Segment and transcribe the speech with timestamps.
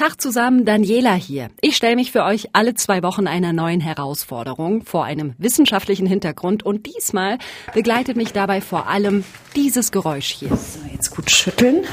[0.00, 1.50] Tag zusammen, Daniela hier.
[1.60, 6.62] Ich stelle mich für euch alle zwei Wochen einer neuen Herausforderung vor einem wissenschaftlichen Hintergrund
[6.62, 7.36] und diesmal
[7.74, 9.24] begleitet mich dabei vor allem
[9.54, 10.56] dieses Geräusch hier.
[10.56, 11.84] So, jetzt gut schütteln.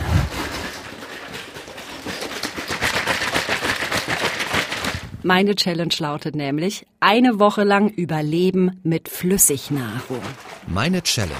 [5.21, 10.21] Meine Challenge lautet nämlich eine Woche lang Überleben mit Flüssignahrung.
[10.65, 11.35] Meine Challenge.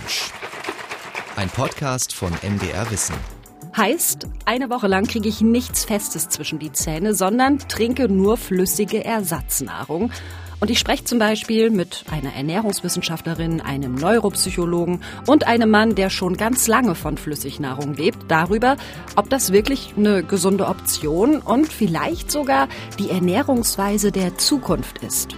[1.37, 3.36] Ein Podcast von MDR Wissen.
[3.77, 9.05] Heißt, eine Woche lang kriege ich nichts Festes zwischen die Zähne, sondern trinke nur flüssige
[9.05, 10.11] Ersatznahrung.
[10.59, 16.37] Und ich spreche zum Beispiel mit einer Ernährungswissenschaftlerin, einem Neuropsychologen und einem Mann, der schon
[16.37, 18.77] ganz lange von Flüssignahrung lebt, darüber,
[19.15, 25.35] ob das wirklich eine gesunde Option und vielleicht sogar die Ernährungsweise der Zukunft ist.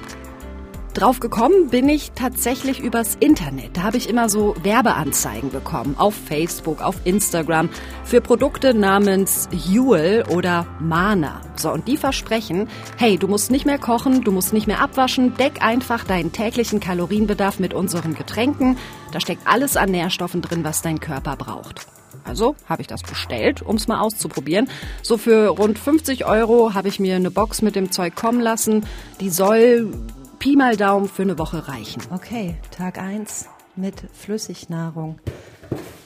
[1.00, 3.78] Drauf gekommen bin ich tatsächlich übers Internet.
[3.78, 5.96] Da habe ich immer so Werbeanzeigen bekommen.
[5.98, 7.70] Auf Facebook, auf Instagram.
[8.04, 11.40] Für Produkte namens Huel oder Mana.
[11.56, 12.68] So, und die versprechen,
[12.98, 15.38] hey, du musst nicht mehr kochen, du musst nicht mehr abwaschen.
[15.38, 18.78] Deck einfach deinen täglichen Kalorienbedarf mit unseren Getränken.
[19.14, 21.88] Da steckt alles an Nährstoffen drin, was dein Körper braucht.
[22.26, 24.70] Also habe ich das bestellt, um es mal auszuprobieren.
[25.02, 28.86] So für rund 50 Euro habe ich mir eine Box mit dem Zeug kommen lassen.
[29.22, 29.94] Die soll
[30.40, 32.02] Pi mal Daumen für eine Woche reichen.
[32.12, 35.20] Okay, Tag 1 mit Flüssignahrung.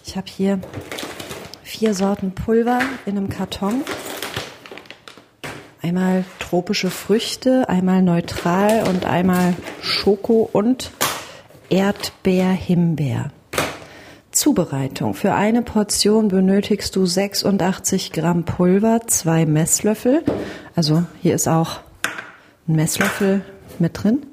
[0.03, 0.59] Ich habe hier
[1.61, 3.83] vier Sorten Pulver in einem Karton.
[5.83, 9.53] Einmal tropische Früchte, einmal neutral und einmal
[9.83, 10.89] Schoko und
[11.69, 13.29] Erdbeer-Himbeer.
[14.31, 15.13] Zubereitung.
[15.13, 20.23] Für eine Portion benötigst du 86 Gramm Pulver, zwei Messlöffel.
[20.75, 21.81] Also hier ist auch
[22.67, 23.43] ein Messlöffel
[23.79, 24.25] mit drin.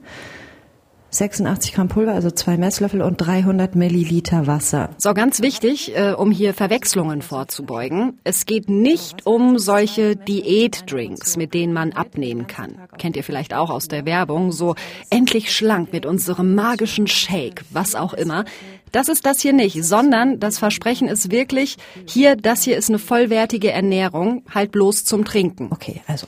[1.10, 4.90] 86 Gramm Pulver, also zwei Messlöffel und 300 Milliliter Wasser.
[4.98, 8.20] So, ganz wichtig, äh, um hier Verwechslungen vorzubeugen.
[8.22, 12.76] Es geht nicht um solche Diätdrinks, mit denen man abnehmen kann.
[12.96, 14.52] Kennt ihr vielleicht auch aus der Werbung.
[14.52, 14.76] So
[15.10, 18.44] endlich schlank mit unserem magischen Shake, was auch immer.
[18.92, 22.98] Das ist das hier nicht, sondern das Versprechen ist wirklich, hier, das hier ist eine
[22.98, 25.68] vollwertige Ernährung, halt bloß zum Trinken.
[25.70, 26.26] Okay, also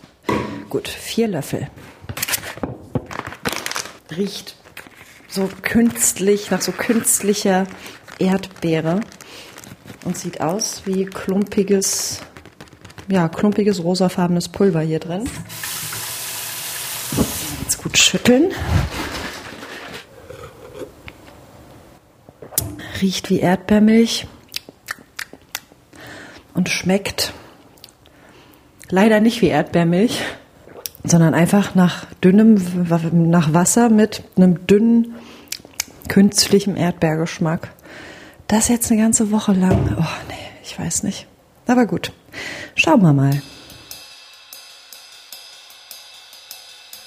[0.71, 1.69] gut, vier Löffel
[4.17, 4.57] riecht
[5.29, 7.67] so künstlich, nach so künstlicher
[8.19, 9.01] Erdbeere
[10.05, 12.21] und sieht aus wie klumpiges,
[13.09, 15.29] ja, klumpiges rosafarbenes Pulver hier drin.
[17.63, 18.53] Jetzt gut schütteln.
[23.01, 24.27] Riecht wie Erdbeermilch
[26.55, 27.33] und schmeckt
[28.91, 30.21] leider nicht wie Erdbeermilch
[31.05, 32.61] sondern einfach nach dünnem,
[33.13, 35.15] nach Wasser mit einem dünnen,
[36.09, 37.71] künstlichen Erdbeergeschmack.
[38.49, 39.97] Das jetzt eine ganze Woche lang.
[39.99, 41.27] Oh, nee, ich weiß nicht.
[41.67, 42.13] Aber gut.
[42.75, 43.41] Schauen wir mal.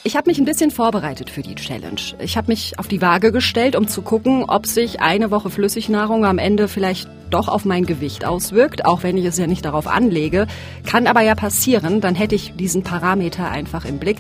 [0.08, 2.00] Ich habe mich ein bisschen vorbereitet für die Challenge.
[2.20, 6.26] Ich habe mich auf die Waage gestellt, um zu gucken, ob sich eine Woche Flüssignahrung
[6.26, 9.88] am Ende vielleicht doch auf mein Gewicht auswirkt, auch wenn ich es ja nicht darauf
[9.88, 10.46] anlege.
[10.86, 14.18] Kann aber ja passieren, dann hätte ich diesen Parameter einfach im Blick.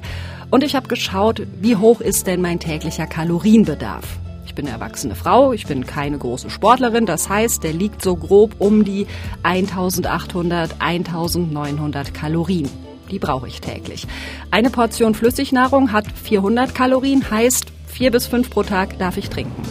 [0.50, 4.08] Und ich habe geschaut, wie hoch ist denn mein täglicher Kalorienbedarf.
[4.48, 8.16] Ich bin eine erwachsene Frau, ich bin keine große Sportlerin, das heißt, der liegt so
[8.16, 9.06] grob um die
[9.44, 12.85] 1800, 1900 Kalorien.
[13.12, 14.08] Die brauche ich täglich.
[14.52, 19.62] Eine Portion Flüssignahrung hat 400 Kalorien, heißt vier bis fünf pro Tag darf ich trinken.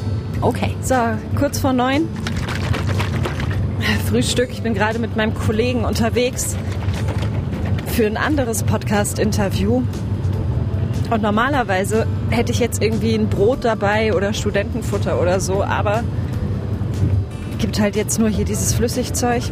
[0.40, 0.74] Okay.
[0.82, 0.94] So,
[1.38, 2.08] kurz vor neun.
[4.08, 4.50] Frühstück.
[4.52, 6.56] Ich bin gerade mit meinem Kollegen unterwegs
[7.86, 9.82] für ein anderes Podcast-Interview.
[11.10, 16.02] Und normalerweise hätte ich jetzt irgendwie ein Brot dabei oder Studentenfutter oder so, aber
[17.58, 19.42] gibt halt jetzt nur hier dieses Flüssigzeug.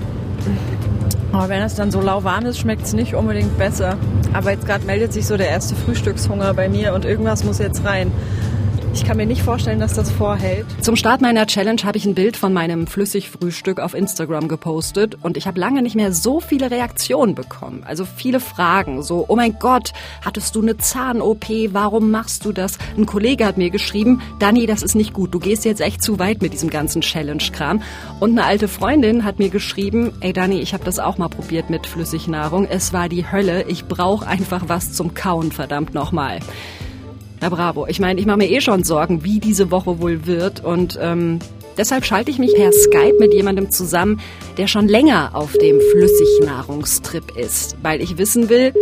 [1.32, 3.96] Aber wenn es dann so lauwarm ist, schmeckt es nicht unbedingt besser.
[4.34, 7.84] Aber jetzt gerade meldet sich so der erste Frühstückshunger bei mir und irgendwas muss jetzt
[7.84, 8.12] rein.
[8.94, 10.66] Ich kann mir nicht vorstellen, dass das vorhält.
[10.82, 15.38] Zum Start meiner Challenge habe ich ein Bild von meinem Flüssigfrühstück auf Instagram gepostet und
[15.38, 17.84] ich habe lange nicht mehr so viele Reaktionen bekommen.
[17.86, 22.76] Also viele Fragen, so, oh mein Gott, hattest du eine Zahn-OP, warum machst du das?
[22.94, 26.18] Ein Kollege hat mir geschrieben, Dani, das ist nicht gut, du gehst jetzt echt zu
[26.18, 27.82] weit mit diesem ganzen Challenge-Kram.
[28.20, 31.70] Und eine alte Freundin hat mir geschrieben, ey Dani, ich habe das auch mal probiert
[31.70, 36.40] mit Flüssignahrung, es war die Hölle, ich brauche einfach was zum Kauen, verdammt nochmal.
[37.42, 37.88] Na bravo.
[37.88, 40.64] Ich meine, ich mache mir eh schon Sorgen, wie diese Woche wohl wird.
[40.64, 41.40] Und ähm,
[41.76, 44.20] deshalb schalte ich mich per Skype mit jemandem zusammen,
[44.58, 48.72] der schon länger auf dem Flüssignahrungstrip ist, weil ich wissen will,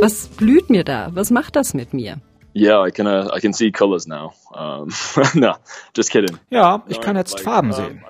[0.00, 1.10] was blüht mir da?
[1.14, 2.18] Was macht das mit mir?
[2.54, 4.32] Yeah, I can uh, I can see colors now.
[4.54, 4.92] Um,
[5.34, 5.54] no,
[5.96, 6.38] just kidding.
[6.50, 8.04] Ja, ich kann jetzt Farben sehen.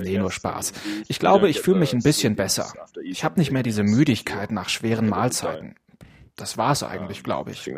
[0.00, 0.72] Nee, nur Spaß.
[1.08, 2.72] Ich glaube, ich fühle mich ein bisschen besser.
[3.02, 5.74] Ich habe nicht mehr diese Müdigkeit nach schweren Mahlzeiten.
[6.36, 7.68] Das war's eigentlich, glaube ich.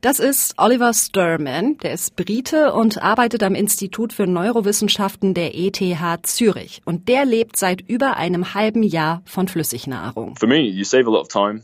[0.00, 6.26] Das ist Oliver Sturman, der ist Brite und arbeitet am Institut für Neurowissenschaften der ETH
[6.26, 6.82] Zürich.
[6.84, 10.34] Und der lebt seit über einem halben Jahr von Flüssignahrung.
[10.36, 11.62] For me, you save a lot of time.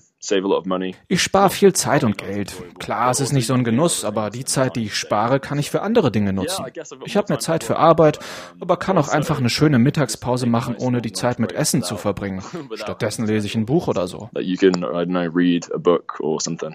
[1.09, 2.53] Ich spare viel Zeit und Geld.
[2.79, 5.71] Klar, es ist nicht so ein Genuss, aber die Zeit, die ich spare, kann ich
[5.71, 6.67] für andere Dinge nutzen.
[7.07, 8.19] Ich habe mehr Zeit für Arbeit,
[8.61, 12.43] aber kann auch einfach eine schöne Mittagspause machen, ohne die Zeit mit Essen zu verbringen.
[12.75, 14.29] Stattdessen lese ich ein Buch oder so.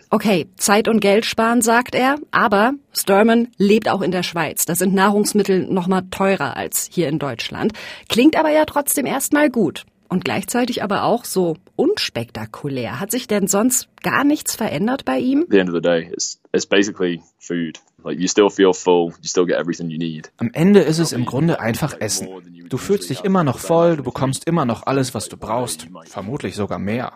[0.09, 4.65] Okay, Zeit und Geld sparen, sagt er, aber Sturman lebt auch in der Schweiz.
[4.65, 7.73] Da sind Nahrungsmittel noch mal teurer als hier in Deutschland.
[8.09, 12.99] Klingt aber ja trotzdem erstmal gut und gleichzeitig aber auch so unspektakulär.
[12.99, 15.45] Hat sich denn sonst gar nichts verändert bei ihm?
[15.49, 17.79] The end of the day, it's, it's basically food.
[18.03, 20.31] Like you still feel full, you still get everything you need.
[20.37, 22.27] Am Ende ist es im Grunde einfach Essen.
[22.69, 26.55] Du fühlst dich immer noch voll, du bekommst immer noch alles, was du brauchst, vermutlich
[26.55, 27.13] sogar mehr.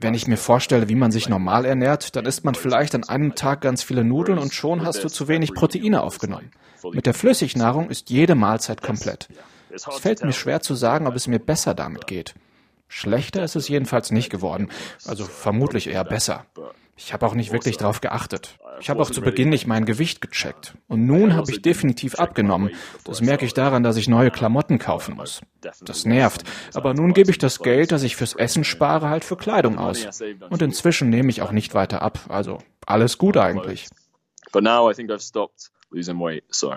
[0.00, 3.34] Wenn ich mir vorstelle, wie man sich normal ernährt, dann isst man vielleicht an einem
[3.36, 6.50] Tag ganz viele Nudeln und schon hast du zu wenig Proteine aufgenommen.
[6.92, 9.28] Mit der Flüssignahrung ist jede Mahlzeit komplett.
[9.72, 12.34] Es fällt mir schwer zu sagen, ob es mir besser damit geht.
[12.88, 14.70] Schlechter ist es jedenfalls nicht geworden,
[15.06, 16.44] also vermutlich eher besser.
[16.94, 18.58] Ich habe auch nicht wirklich darauf geachtet.
[18.80, 20.74] Ich habe auch zu Beginn nicht mein Gewicht gecheckt.
[20.88, 22.70] Und nun habe ich definitiv abgenommen.
[23.04, 25.40] Das merke ich daran, dass ich neue Klamotten kaufen muss.
[25.80, 26.44] Das nervt.
[26.74, 30.06] Aber nun gebe ich das Geld, das ich fürs Essen spare, halt für Kleidung aus.
[30.50, 32.20] Und inzwischen nehme ich auch nicht weiter ab.
[32.28, 33.88] Also alles gut eigentlich.
[34.52, 36.74] But now I think I've stopped losing weight, so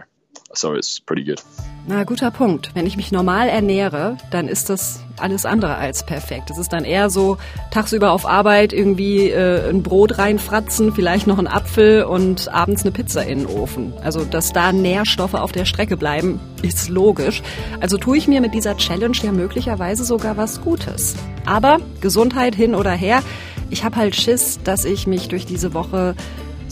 [0.54, 1.44] so it's pretty good.
[1.88, 2.72] Na, guter Punkt.
[2.74, 6.50] Wenn ich mich normal ernähre, dann ist das alles andere als perfekt.
[6.50, 7.38] Es ist dann eher so
[7.70, 12.92] tagsüber auf Arbeit irgendwie äh, ein Brot reinfratzen, vielleicht noch ein Apfel und abends eine
[12.92, 13.94] Pizza in den Ofen.
[14.02, 17.44] Also, dass da Nährstoffe auf der Strecke bleiben, ist logisch.
[17.82, 21.16] Also tue ich mir mit dieser Challenge ja möglicherweise sogar was Gutes.
[21.46, 23.22] Aber Gesundheit hin oder her,
[23.70, 26.16] ich habe halt Schiss, dass ich mich durch diese Woche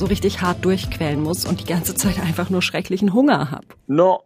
[0.03, 3.65] so richtig hart durchquälen muss und die ganze Zeit einfach nur schrecklichen Hunger habe.
[3.87, 4.23] No.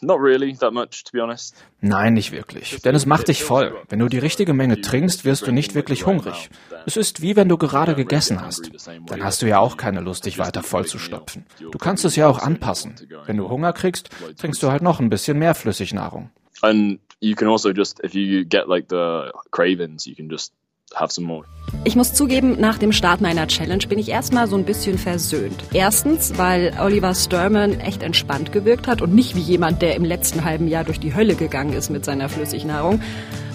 [0.00, 1.54] Not really that much, to be honest.
[1.82, 2.80] Nein, nicht wirklich.
[2.80, 3.76] Denn es macht dich voll.
[3.90, 6.48] Wenn du die richtige Menge trinkst, wirst du nicht wirklich hungrig.
[6.86, 8.70] Es ist wie wenn du gerade gegessen hast.
[9.08, 11.44] Dann hast du ja auch keine Lust, dich weiter voll zu stopfen.
[11.58, 12.94] Du kannst es ja auch anpassen.
[13.26, 14.08] Wenn du Hunger kriegst,
[14.38, 16.30] trinkst du halt noch ein bisschen mehr Flüssignahrung.
[16.62, 20.54] And you can also just, if you get like the cravings, you can just
[20.94, 21.44] have some more.
[21.84, 25.64] Ich muss zugeben, nach dem Start meiner Challenge bin ich erstmal so ein bisschen versöhnt.
[25.72, 30.44] Erstens, weil Oliver Sturman echt entspannt gewirkt hat und nicht wie jemand, der im letzten
[30.44, 33.00] halben Jahr durch die Hölle gegangen ist mit seiner Flüssignahrung.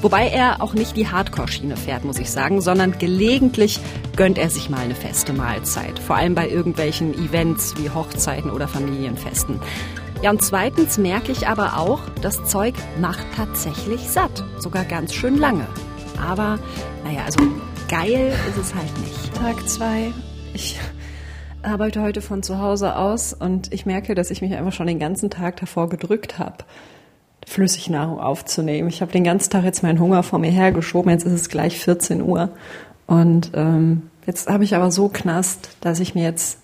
[0.02, 3.80] Wobei er auch nicht die Hardcore-Schiene fährt, muss ich sagen, sondern gelegentlich
[4.16, 6.00] gönnt er sich mal eine feste Mahlzeit.
[6.00, 9.60] Vor allem bei irgendwelchen Events wie Hochzeiten oder Familienfesten.
[10.22, 14.44] Ja, und zweitens merke ich aber auch, das Zeug macht tatsächlich satt.
[14.60, 15.68] Sogar ganz schön lange.
[16.22, 16.60] Aber
[17.04, 17.40] naja, also
[17.90, 19.36] geil ist es halt nicht.
[19.36, 20.12] Tag zwei.
[20.54, 20.80] Ich
[21.64, 25.00] arbeite heute von zu Hause aus und ich merke, dass ich mich einfach schon den
[25.00, 26.58] ganzen Tag davor gedrückt habe,
[27.46, 28.90] Flüssignahrung aufzunehmen.
[28.90, 31.12] Ich habe den ganzen Tag jetzt meinen Hunger vor mir hergeschoben.
[31.12, 32.50] Jetzt ist es gleich 14 Uhr.
[33.08, 36.60] Und ähm, jetzt habe ich aber so Knast, dass ich mir jetzt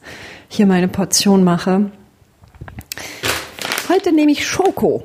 [0.48, 1.92] hier meine Portion mache.
[3.89, 5.03] Heute nehme ich Schoko.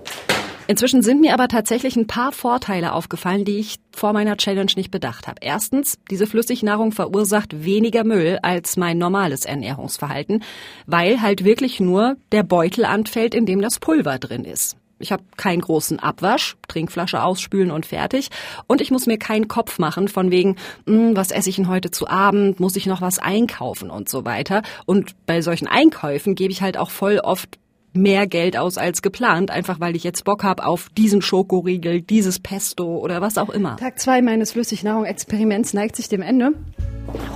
[0.68, 4.90] Inzwischen sind mir aber tatsächlich ein paar Vorteile aufgefallen, die ich vor meiner Challenge nicht
[4.90, 5.38] bedacht habe.
[5.40, 10.42] Erstens, diese Flüssignahrung verursacht weniger Müll als mein normales Ernährungsverhalten,
[10.86, 14.76] weil halt wirklich nur der Beutel anfällt, in dem das Pulver drin ist.
[14.98, 18.30] Ich habe keinen großen Abwasch, Trinkflasche ausspülen und fertig.
[18.66, 20.56] Und ich muss mir keinen Kopf machen von wegen,
[20.86, 24.24] hm, was esse ich denn heute zu Abend, muss ich noch was einkaufen und so
[24.24, 24.62] weiter.
[24.86, 27.58] Und bei solchen Einkäufen gebe ich halt auch voll oft
[27.96, 32.38] mehr Geld aus als geplant, einfach weil ich jetzt Bock habe auf diesen Schokoriegel, dieses
[32.38, 33.76] Pesto oder was auch immer.
[33.76, 36.52] Tag zwei meines Flüssignahrung-Experiments neigt sich dem Ende.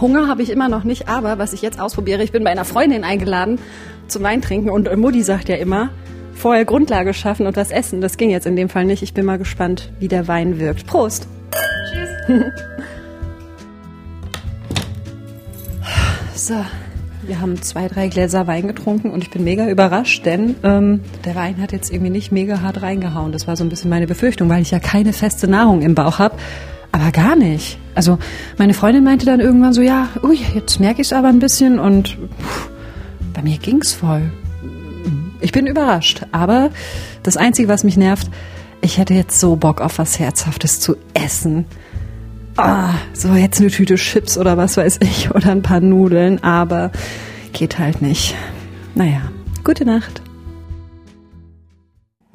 [0.00, 2.64] Hunger habe ich immer noch nicht, aber was ich jetzt ausprobiere, ich bin bei einer
[2.64, 3.59] Freundin eingeladen
[4.09, 5.90] zum Weintrinken und Mutti sagt ja immer,
[6.35, 8.00] vorher Grundlage schaffen und was essen.
[8.00, 9.02] Das ging jetzt in dem Fall nicht.
[9.02, 10.87] Ich bin mal gespannt, wie der Wein wirkt.
[10.87, 11.29] Prost!
[11.93, 12.43] Tschüss!
[16.49, 16.64] so.
[17.31, 21.37] Wir haben zwei, drei Gläser Wein getrunken und ich bin mega überrascht, denn ähm, der
[21.37, 23.31] Wein hat jetzt irgendwie nicht mega hart reingehauen.
[23.31, 26.19] Das war so ein bisschen meine Befürchtung, weil ich ja keine feste Nahrung im Bauch
[26.19, 26.35] habe.
[26.91, 27.79] Aber gar nicht.
[27.95, 28.19] Also
[28.59, 31.79] meine Freundin meinte dann irgendwann so, ja, ui, jetzt merke ich es aber ein bisschen
[31.79, 32.69] und pff,
[33.33, 34.33] bei mir ging's voll.
[35.41, 36.27] Ich bin überrascht.
[36.33, 36.71] Aber
[37.23, 38.29] das Einzige, was mich nervt,
[38.81, 41.67] ich hätte jetzt so Bock auf was Herzhaftes zu essen
[42.64, 46.90] ah, so jetzt eine Tüte Chips oder was weiß ich oder ein paar Nudeln, aber
[47.52, 48.35] geht halt nicht.
[48.95, 49.23] Naja,
[49.64, 50.23] gute Nacht.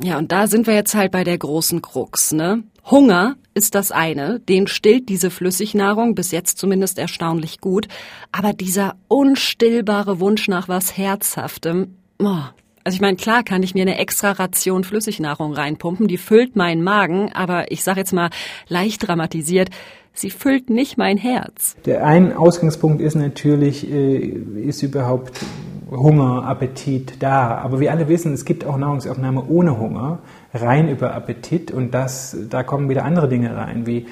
[0.02, 2.64] Ja, und da sind wir jetzt halt bei der großen Krux, ne?
[2.90, 7.88] Hunger ist das eine, den stillt diese Flüssignahrung bis jetzt zumindest erstaunlich gut,
[8.32, 12.44] aber dieser unstillbare Wunsch nach was Herzhaftem, oh,
[12.86, 16.84] also ich meine, klar kann ich mir eine extra Ration Flüssignahrung reinpumpen, die füllt meinen
[16.84, 18.30] Magen, aber ich sage jetzt mal
[18.68, 19.70] leicht dramatisiert,
[20.14, 21.76] sie füllt nicht mein Herz.
[21.86, 25.42] Der ein Ausgangspunkt ist natürlich, äh, ist überhaupt
[25.90, 27.58] Hunger, Appetit da.
[27.58, 30.20] Aber wir alle wissen, es gibt auch Nahrungsaufnahme ohne Hunger,
[30.54, 34.06] rein über Appetit und das, da kommen wieder andere Dinge rein, wie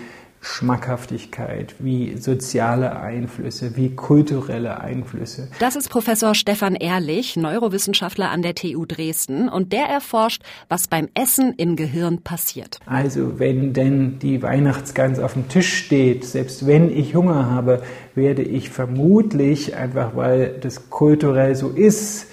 [0.46, 5.48] Schmackhaftigkeit, wie soziale Einflüsse, wie kulturelle Einflüsse.
[5.60, 11.08] Das ist Professor Stefan Ehrlich, Neurowissenschaftler an der TU Dresden, und der erforscht, was beim
[11.14, 12.80] Essen im Gehirn passiert.
[12.86, 17.82] Also wenn denn die Weihnachtsgans auf dem Tisch steht, selbst wenn ich Hunger habe,
[18.14, 22.28] werde ich vermutlich, einfach weil das kulturell so ist,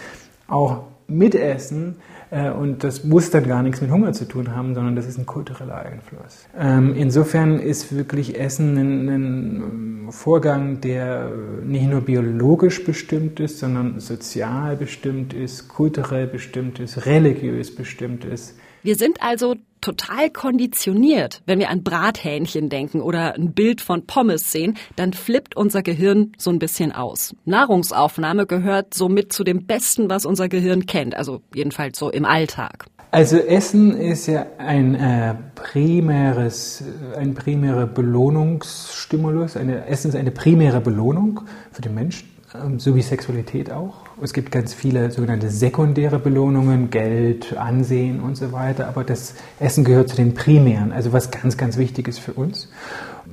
[0.48, 1.96] auch mitessen
[2.30, 5.26] und das muss dann gar nichts mit Hunger zu tun haben, sondern das ist ein
[5.26, 6.46] kultureller Einfluss.
[6.56, 11.30] Ähm, insofern ist wirklich Essen ein Vorgang, der
[11.64, 18.56] nicht nur biologisch bestimmt ist, sondern sozial bestimmt ist, kulturell bestimmt ist, religiös bestimmt ist.
[18.82, 21.42] Wir sind also total konditioniert.
[21.46, 26.32] Wenn wir an Brathähnchen denken oder ein Bild von Pommes sehen, dann flippt unser Gehirn
[26.38, 27.34] so ein bisschen aus.
[27.44, 32.86] Nahrungsaufnahme gehört somit zu dem Besten, was unser Gehirn kennt, also jedenfalls so im Alltag.
[33.12, 36.84] Also Essen ist ja ein äh, primäres,
[37.16, 39.56] ein primärer Belohnungsstimulus.
[39.56, 41.40] Eine, Essen ist eine primäre Belohnung
[41.72, 44.09] für den Menschen, äh, so wie Sexualität auch.
[44.22, 49.82] Es gibt ganz viele sogenannte sekundäre Belohnungen, Geld, Ansehen und so weiter, aber das Essen
[49.82, 52.68] gehört zu den primären, also was ganz, ganz wichtig ist für uns.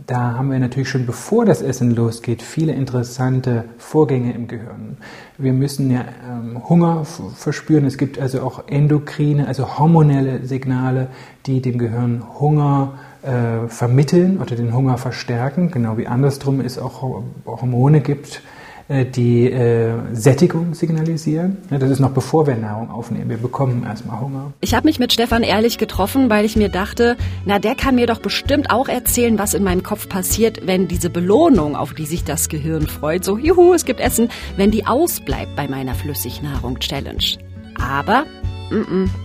[0.05, 4.97] Da haben wir natürlich schon bevor das Essen losgeht viele interessante Vorgänge im Gehirn.
[5.37, 7.85] Wir müssen ja ähm, Hunger verspüren.
[7.85, 11.07] Es gibt also auch endokrine, also hormonelle Signale,
[11.45, 17.01] die dem Gehirn Hunger äh, vermitteln oder den Hunger verstärken, genau wie andersrum es auch
[17.45, 18.41] Hormone gibt,
[18.89, 21.57] die äh, Sättigung signalisieren.
[21.69, 23.29] Das ist noch bevor wir Nahrung aufnehmen.
[23.29, 24.53] Wir bekommen erstmal Hunger.
[24.61, 28.07] Ich habe mich mit Stefan ehrlich getroffen, weil ich mir dachte, na, der kann mir
[28.07, 32.23] doch bestimmt auch erzählen, was in meinem Kopf passiert, wenn diese Belohnung, auf die sich
[32.23, 37.37] das Gehirn freut, so juhu, es gibt Essen, wenn die ausbleibt bei meiner Flüssignahrung-Challenge.
[37.79, 38.25] Aber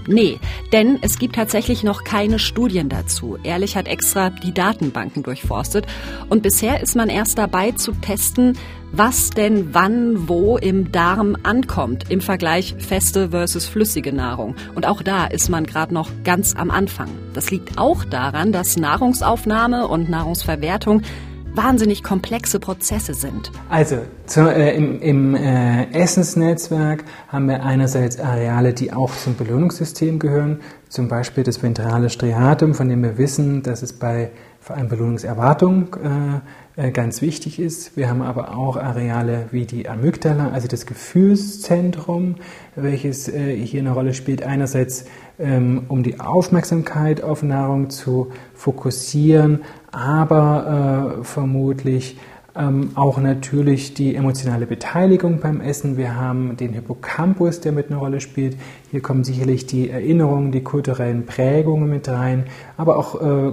[0.06, 0.38] nee,
[0.72, 3.38] denn es gibt tatsächlich noch keine Studien dazu.
[3.42, 5.86] Ehrlich hat extra die Datenbanken durchforstet
[6.28, 8.56] und bisher ist man erst dabei zu testen,
[8.92, 14.54] was denn wann wo im Darm ankommt im Vergleich feste versus flüssige Nahrung.
[14.74, 17.08] Und auch da ist man gerade noch ganz am Anfang.
[17.32, 21.02] Das liegt auch daran, dass Nahrungsaufnahme und Nahrungsverwertung
[21.54, 23.50] wahnsinnig komplexe Prozesse sind.
[23.68, 30.18] Also zu, äh, im, im äh, Essensnetzwerk haben wir einerseits Areale, die auch zum Belohnungssystem
[30.18, 34.30] gehören, zum Beispiel das ventrale Striatum, von dem wir wissen, dass es bei
[34.60, 36.40] vor allem Belohnungserwartung äh,
[36.76, 37.96] ganz wichtig ist.
[37.96, 42.36] Wir haben aber auch Areale wie die Amygdala, also das Gefühlszentrum,
[42.76, 44.42] welches äh, hier eine Rolle spielt.
[44.42, 45.04] Einerseits
[45.38, 52.16] ähm, um die Aufmerksamkeit auf Nahrung zu fokussieren, aber äh, vermutlich
[52.54, 55.96] ähm, auch natürlich die emotionale Beteiligung beim Essen.
[55.96, 58.56] Wir haben den Hippocampus, der mit einer Rolle spielt.
[58.90, 62.44] Hier kommen sicherlich die Erinnerungen, die kulturellen Prägungen mit rein,
[62.76, 63.52] aber auch äh,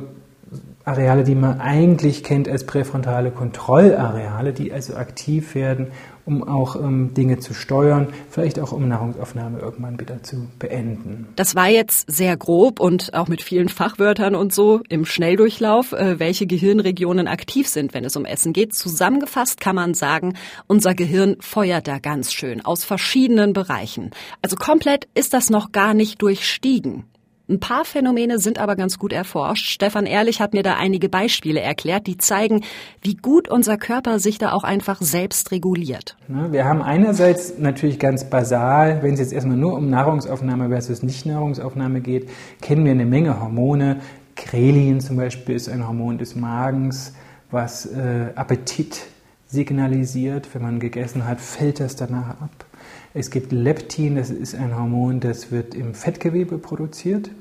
[0.85, 5.87] Areale, die man eigentlich kennt als präfrontale Kontrollareale, die also aktiv werden,
[6.25, 11.27] um auch ähm, Dinge zu steuern, vielleicht auch um Nahrungsaufnahme irgendwann wieder zu beenden.
[11.35, 16.19] Das war jetzt sehr grob und auch mit vielen Fachwörtern und so im Schnelldurchlauf, äh,
[16.19, 18.73] welche Gehirnregionen aktiv sind, wenn es um Essen geht.
[18.73, 20.35] Zusammengefasst kann man sagen,
[20.67, 24.11] unser Gehirn feuert da ganz schön aus verschiedenen Bereichen.
[24.41, 27.05] Also komplett ist das noch gar nicht durchstiegen.
[27.49, 29.69] Ein paar Phänomene sind aber ganz gut erforscht.
[29.69, 32.63] Stefan Ehrlich hat mir da einige Beispiele erklärt, die zeigen,
[33.01, 36.15] wie gut unser Körper sich da auch einfach selbst reguliert.
[36.27, 42.01] Wir haben einerseits natürlich ganz basal, wenn es jetzt erstmal nur um Nahrungsaufnahme versus Nicht-Nahrungsaufnahme
[42.01, 42.29] geht,
[42.61, 44.01] kennen wir eine Menge Hormone.
[44.35, 47.13] Krelin zum Beispiel ist ein Hormon des Magens,
[47.49, 49.07] was äh, Appetit
[49.47, 50.53] signalisiert.
[50.53, 52.68] Wenn man gegessen hat, fällt das danach ab.
[53.13, 57.31] Es gibt Leptin, das ist ein Hormon, das wird im Fettgewebe produziert.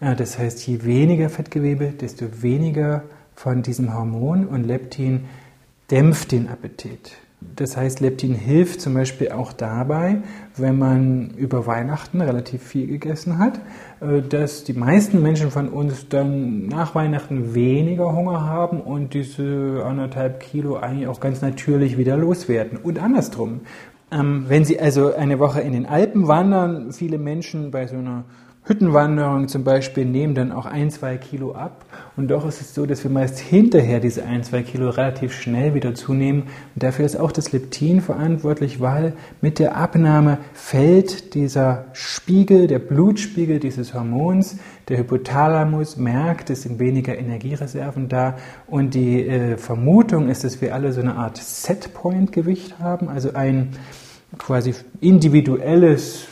[0.00, 3.04] Äh, das heißt, je weniger Fettgewebe, desto weniger
[3.36, 5.26] von diesem Hormon und Leptin
[5.90, 7.12] dämpft den Appetit.
[7.56, 10.22] Das heißt, Leptin hilft zum Beispiel auch dabei,
[10.56, 13.60] wenn man über Weihnachten relativ viel gegessen hat,
[14.00, 19.84] äh, dass die meisten Menschen von uns dann nach Weihnachten weniger Hunger haben und diese
[19.86, 22.78] anderthalb Kilo eigentlich auch ganz natürlich wieder loswerden.
[22.82, 23.60] Und andersrum,
[24.14, 28.24] Ähm, wenn Sie also eine Woche in den Alpen wandern, viele Menschen bei so einer
[28.66, 31.84] Hüttenwanderung zum Beispiel nehmen dann auch ein, zwei Kilo ab.
[32.16, 35.74] Und doch ist es so, dass wir meist hinterher diese ein, zwei Kilo relativ schnell
[35.74, 36.44] wieder zunehmen.
[36.74, 42.78] Und dafür ist auch das Leptin verantwortlich, weil mit der Abnahme fällt dieser Spiegel, der
[42.78, 44.56] Blutspiegel dieses Hormons.
[44.88, 48.38] Der Hypothalamus merkt, es sind weniger Energiereserven da.
[48.66, 53.72] Und die äh, Vermutung ist, dass wir alle so eine Art Setpoint-Gewicht haben, also ein
[54.38, 56.26] quasi individuelles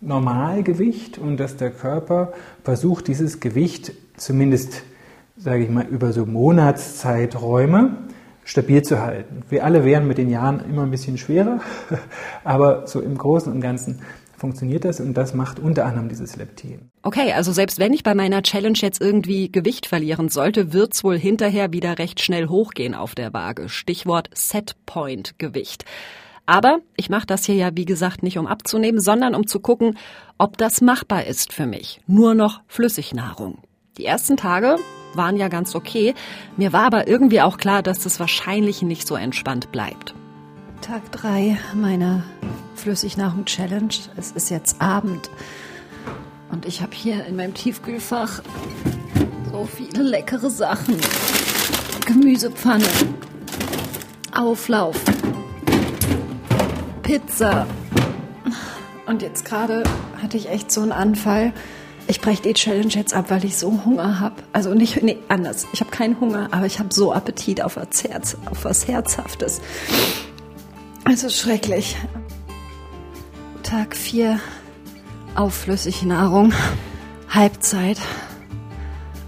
[0.00, 2.32] Normalgewicht und dass der Körper
[2.64, 4.82] versucht, dieses Gewicht zumindest,
[5.36, 7.98] sage ich mal, über so Monatszeiträume
[8.44, 9.42] stabil zu halten.
[9.48, 11.60] Wir alle werden mit den Jahren immer ein bisschen schwerer,
[12.44, 14.00] aber so im Großen und Ganzen
[14.40, 16.90] funktioniert das und das macht unter anderem dieses Leptin.
[17.02, 21.18] Okay, also selbst wenn ich bei meiner Challenge jetzt irgendwie Gewicht verlieren sollte, wird's wohl
[21.18, 23.68] hinterher wieder recht schnell hochgehen auf der Waage.
[23.68, 25.84] Stichwort Setpoint Gewicht.
[26.50, 29.96] Aber ich mache das hier ja, wie gesagt, nicht um abzunehmen, sondern um zu gucken,
[30.36, 32.00] ob das machbar ist für mich.
[32.08, 33.58] Nur noch Flüssignahrung.
[33.98, 34.74] Die ersten Tage
[35.14, 36.12] waren ja ganz okay.
[36.56, 40.16] Mir war aber irgendwie auch klar, dass das wahrscheinlich nicht so entspannt bleibt.
[40.80, 42.24] Tag drei meiner
[42.74, 43.94] Flüssignahrung-Challenge.
[44.16, 45.30] Es ist jetzt Abend.
[46.50, 48.42] Und ich habe hier in meinem Tiefkühlfach
[49.52, 50.96] so viele leckere Sachen.
[52.06, 52.88] Gemüsepfanne,
[54.34, 54.96] Auflauf,
[57.10, 57.66] Pizza.
[59.06, 59.82] Und jetzt gerade
[60.22, 61.52] hatte ich echt so einen Anfall.
[62.06, 64.36] Ich breche die Challenge jetzt ab, weil ich so Hunger habe.
[64.52, 65.66] Also nicht, nee, anders.
[65.72, 69.60] Ich habe keinen Hunger, aber ich habe so Appetit auf was, Herz, auf was Herzhaftes.
[71.02, 71.96] Also schrecklich.
[73.64, 74.38] Tag 4
[75.34, 76.52] auf Flüssignahrung.
[77.28, 77.98] Halbzeit.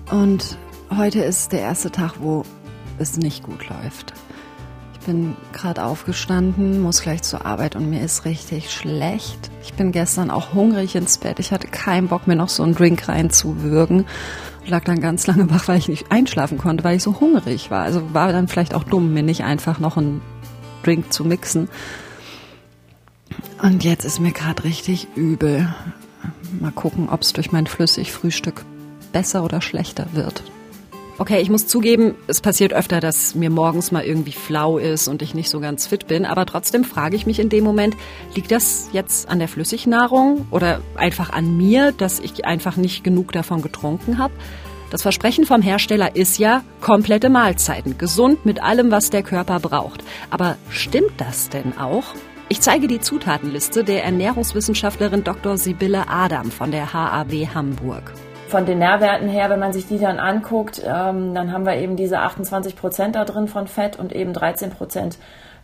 [0.09, 0.57] Und
[0.97, 2.45] heute ist der erste Tag, wo
[3.01, 4.15] es nicht gut läuft
[5.03, 9.51] bin gerade aufgestanden, muss gleich zur Arbeit und mir ist richtig schlecht.
[9.63, 11.39] Ich bin gestern auch hungrig ins Bett.
[11.39, 14.07] Ich hatte keinen Bock, mir noch so einen Drink reinzuwürgen.
[14.67, 17.83] Lag dann ganz lange wach, weil ich nicht einschlafen konnte, weil ich so hungrig war.
[17.83, 20.21] Also war dann vielleicht auch dumm, mir nicht einfach noch einen
[20.83, 21.69] Drink zu mixen.
[23.63, 25.73] Und jetzt ist mir gerade richtig übel.
[26.61, 28.65] Mal gucken, ob es durch mein Flüssigfrühstück
[29.13, 30.43] besser oder schlechter wird.
[31.19, 35.21] Okay, ich muss zugeben, es passiert öfter, dass mir morgens mal irgendwie flau ist und
[35.21, 37.97] ich nicht so ganz fit bin, aber trotzdem frage ich mich in dem Moment,
[38.35, 43.31] liegt das jetzt an der Flüssignahrung oder einfach an mir, dass ich einfach nicht genug
[43.33, 44.33] davon getrunken habe?
[44.91, 50.03] Das Versprechen vom Hersteller ist ja komplette Mahlzeiten, gesund mit allem, was der Körper braucht.
[50.31, 52.05] Aber stimmt das denn auch?
[52.49, 55.57] Ich zeige die Zutatenliste der Ernährungswissenschaftlerin Dr.
[55.57, 58.13] Sibylle Adam von der HAW Hamburg
[58.53, 61.97] von den Nährwerten her, wenn man sich die dann anguckt, ähm, dann haben wir eben
[61.97, 65.17] diese 28 Prozent da drin von Fett und eben 13 Prozent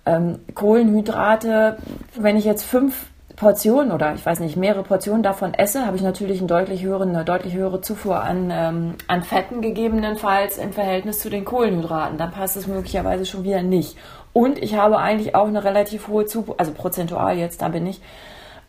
[0.06, 1.76] ähm, Kohlenhydrate.
[2.16, 6.02] Wenn ich jetzt fünf Portionen oder ich weiß nicht, mehrere Portionen davon esse, habe ich
[6.02, 11.18] natürlich einen deutlich höheren, eine deutlich höhere Zufuhr an, ähm, an Fetten gegebenenfalls im Verhältnis
[11.20, 12.16] zu den Kohlenhydraten.
[12.16, 13.98] Dann passt es möglicherweise schon wieder nicht.
[14.32, 18.00] Und ich habe eigentlich auch eine relativ hohe Zufuhr, also prozentual jetzt, da bin ich,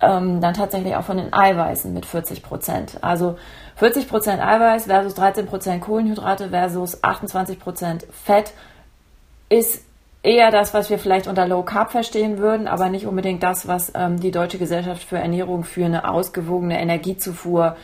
[0.02, 2.98] ähm, dann tatsächlich auch von den Eiweißen mit 40 Prozent.
[3.02, 3.38] Also
[3.80, 8.52] 40 Prozent Eiweiß versus 13 Prozent Kohlenhydrate versus 28 Prozent Fett
[9.48, 9.86] ist
[10.22, 13.94] eher das, was wir vielleicht unter Low Carb verstehen würden, aber nicht unbedingt das, was
[13.96, 17.78] ähm, die Deutsche Gesellschaft für Ernährung für eine ausgewogene Energiezufuhr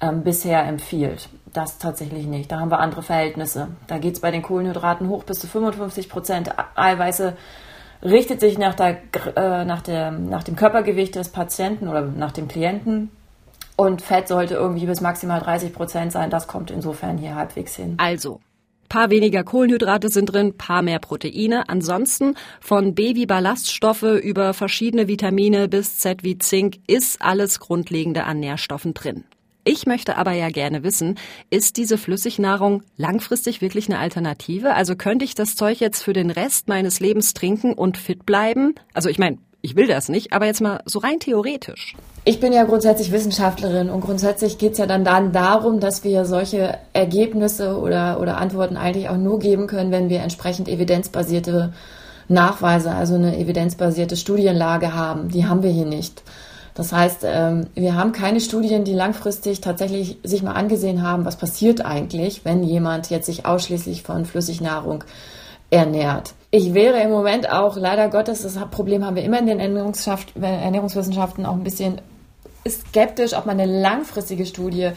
[0.00, 1.28] ähm, bisher empfiehlt.
[1.52, 2.52] Das tatsächlich nicht.
[2.52, 3.66] Da haben wir andere Verhältnisse.
[3.88, 7.36] Da geht es bei den Kohlenhydraten hoch bis zu 55 Prozent Eiweiße
[8.04, 8.98] richtet sich nach, der,
[9.34, 13.10] äh, nach, der, nach dem Körpergewicht des Patienten oder nach dem Klienten.
[13.82, 16.30] Und Fett sollte irgendwie bis maximal 30 Prozent sein.
[16.30, 17.94] Das kommt insofern hier halbwegs hin.
[17.96, 18.38] Also,
[18.88, 21.68] paar weniger Kohlenhydrate sind drin, paar mehr Proteine.
[21.68, 28.22] Ansonsten von B wie Ballaststoffe über verschiedene Vitamine bis Z wie Zink ist alles Grundlegende
[28.22, 29.24] an Nährstoffen drin.
[29.64, 31.18] Ich möchte aber ja gerne wissen,
[31.50, 34.74] ist diese Flüssignahrung langfristig wirklich eine Alternative?
[34.74, 38.76] Also könnte ich das Zeug jetzt für den Rest meines Lebens trinken und fit bleiben?
[38.94, 41.94] Also ich meine, ich will das nicht, aber jetzt mal so rein theoretisch.
[42.24, 46.24] Ich bin ja grundsätzlich Wissenschaftlerin und grundsätzlich geht es ja dann, dann darum, dass wir
[46.24, 51.72] solche Ergebnisse oder, oder Antworten eigentlich auch nur geben können, wenn wir entsprechend evidenzbasierte
[52.28, 55.28] Nachweise, also eine evidenzbasierte Studienlage haben.
[55.28, 56.22] Die haben wir hier nicht.
[56.74, 61.36] Das heißt, ähm, wir haben keine Studien, die langfristig tatsächlich sich mal angesehen haben, was
[61.36, 65.04] passiert eigentlich, wenn jemand jetzt sich ausschließlich von Flüssignahrung
[65.70, 66.34] ernährt.
[66.54, 71.46] Ich wäre im Moment auch, leider Gottes, das Problem haben wir immer in den Ernährungswissenschaften
[71.46, 72.02] auch ein bisschen
[72.68, 74.90] skeptisch, ob man eine langfristige Studie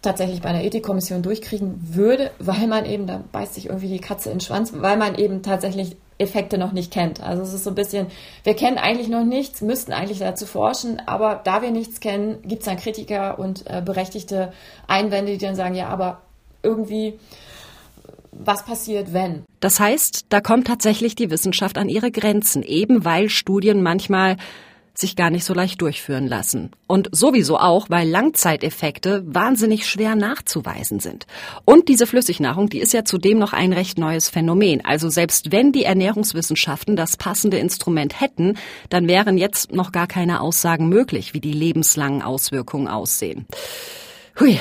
[0.00, 4.30] tatsächlich bei einer Ethikkommission durchkriegen würde, weil man eben, da beißt sich irgendwie die Katze
[4.30, 7.22] in den Schwanz, weil man eben tatsächlich Effekte noch nicht kennt.
[7.22, 8.06] Also es ist so ein bisschen,
[8.44, 12.62] wir kennen eigentlich noch nichts, müssten eigentlich dazu forschen, aber da wir nichts kennen, gibt
[12.62, 14.50] es dann Kritiker und äh, berechtigte
[14.86, 16.22] Einwände, die dann sagen, ja, aber
[16.62, 17.18] irgendwie,
[18.38, 19.44] was passiert, wenn?
[19.60, 24.36] Das heißt, da kommt tatsächlich die Wissenschaft an ihre Grenzen, eben weil Studien manchmal
[24.98, 26.70] sich gar nicht so leicht durchführen lassen.
[26.86, 31.26] Und sowieso auch, weil Langzeiteffekte wahnsinnig schwer nachzuweisen sind.
[31.64, 34.84] Und diese Flüssignahrung, die ist ja zudem noch ein recht neues Phänomen.
[34.84, 38.56] Also selbst wenn die Ernährungswissenschaften das passende Instrument hätten,
[38.88, 43.46] dann wären jetzt noch gar keine Aussagen möglich, wie die lebenslangen Auswirkungen aussehen.
[44.40, 44.58] Hui,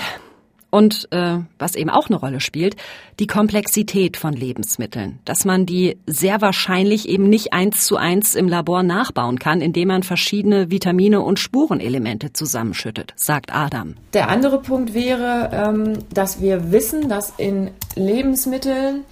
[0.76, 2.76] und äh, was eben auch eine Rolle spielt,
[3.22, 5.20] die Komplexität von Lebensmitteln.
[5.24, 9.88] Dass man die sehr wahrscheinlich eben nicht eins zu eins im Labor nachbauen kann, indem
[9.88, 13.94] man verschiedene Vitamine und Spurenelemente zusammenschüttet, sagt Adam.
[14.14, 19.06] Der andere Punkt wäre, ähm, dass wir wissen, dass in Lebensmitteln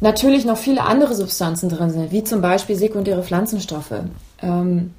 [0.00, 4.00] natürlich noch viele andere Substanzen drin sind, wie zum Beispiel sekundäre Pflanzenstoffe.
[4.40, 4.94] Ähm,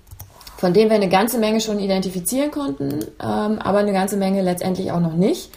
[0.63, 4.93] von denen wir eine ganze Menge schon identifizieren konnten, ähm, aber eine ganze Menge letztendlich
[4.93, 5.51] auch noch nicht.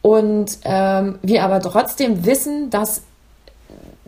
[0.00, 3.02] Und ähm, wir aber trotzdem wissen, dass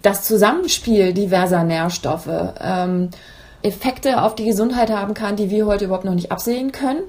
[0.00, 3.10] das Zusammenspiel diverser Nährstoffe ähm,
[3.60, 7.02] Effekte auf die Gesundheit haben kann, die wir heute überhaupt noch nicht absehen können,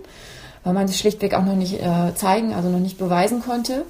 [0.66, 3.84] weil man sie schlichtweg auch noch nicht äh, zeigen, also noch nicht beweisen konnte.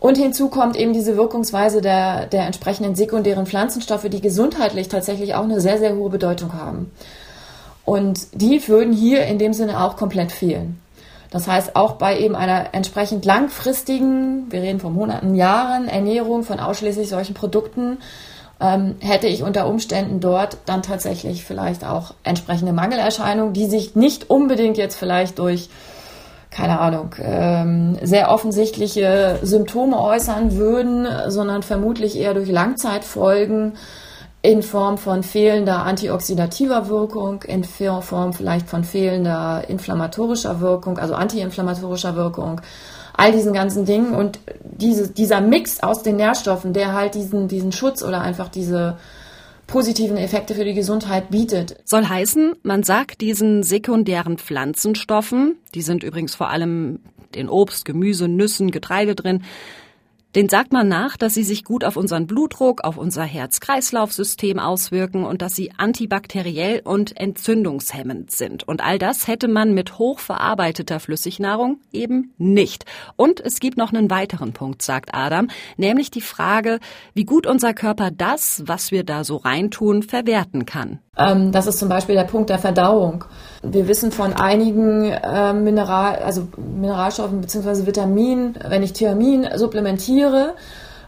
[0.00, 5.44] Und hinzu kommt eben diese Wirkungsweise der, der entsprechenden sekundären Pflanzenstoffe, die gesundheitlich tatsächlich auch
[5.44, 6.90] eine sehr, sehr hohe Bedeutung haben.
[7.86, 10.80] Und die würden hier in dem Sinne auch komplett fehlen.
[11.30, 16.58] Das heißt, auch bei eben einer entsprechend langfristigen, wir reden von Monaten, Jahren Ernährung von
[16.58, 17.98] ausschließlich solchen Produkten,
[18.60, 24.30] ähm, hätte ich unter Umständen dort dann tatsächlich vielleicht auch entsprechende Mangelerscheinungen, die sich nicht
[24.30, 25.68] unbedingt jetzt vielleicht durch,
[26.50, 33.74] keine Ahnung, ähm, sehr offensichtliche Symptome äußern würden, sondern vermutlich eher durch Langzeitfolgen
[34.46, 42.14] in Form von fehlender antioxidativer Wirkung, in Form vielleicht von fehlender inflammatorischer Wirkung, also antiinflammatorischer
[42.14, 42.60] Wirkung,
[43.14, 47.72] all diesen ganzen Dingen und diese, dieser Mix aus den Nährstoffen, der halt diesen, diesen
[47.72, 48.98] Schutz oder einfach diese
[49.66, 51.80] positiven Effekte für die Gesundheit bietet.
[51.84, 57.00] Soll heißen, man sagt diesen sekundären Pflanzenstoffen, die sind übrigens vor allem
[57.34, 59.42] in Obst, Gemüse, Nüssen, Getreide drin,
[60.36, 65.24] den sagt man nach, dass sie sich gut auf unseren Blutdruck, auf unser Herz-Kreislauf-System auswirken
[65.24, 68.68] und dass sie antibakteriell und entzündungshemmend sind.
[68.68, 72.84] Und all das hätte man mit hochverarbeiteter Flüssignahrung eben nicht.
[73.16, 76.80] Und es gibt noch einen weiteren Punkt, sagt Adam, nämlich die Frage,
[77.14, 81.00] wie gut unser Körper das, was wir da so reintun, verwerten kann.
[81.18, 83.24] Ähm, das ist zum Beispiel der Punkt der Verdauung.
[83.62, 87.86] Wir wissen von einigen äh, Mineral, also Mineralstoffen bzw.
[87.86, 90.54] Vitaminen, wenn ich Thiamin supplementiere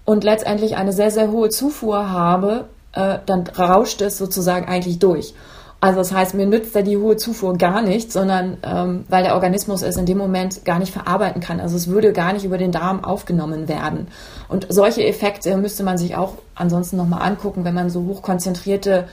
[0.05, 5.35] und letztendlich eine sehr, sehr hohe Zufuhr habe, äh, dann rauscht es sozusagen eigentlich durch.
[5.81, 9.35] Also das heißt, mir nützt da die hohe Zufuhr gar nicht, sondern ähm, weil der
[9.35, 11.61] Organismus es in dem Moment gar nicht verarbeiten kann.
[11.61, 14.09] Also es würde gar nicht über den Darm aufgenommen werden.
[14.49, 19.07] Und solche Effekte müsste man sich auch ansonsten nochmal angucken, wenn man so hochkonzentrierte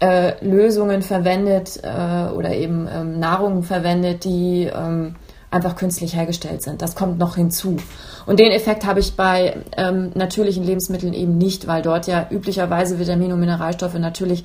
[0.00, 5.16] äh, Lösungen verwendet äh, oder eben ähm, Nahrungen verwendet, die ähm,
[5.50, 6.82] einfach künstlich hergestellt sind.
[6.82, 7.78] Das kommt noch hinzu.
[8.26, 12.98] Und den Effekt habe ich bei ähm, natürlichen Lebensmitteln eben nicht, weil dort ja üblicherweise
[12.98, 14.44] Vitamine und Mineralstoffe natürlich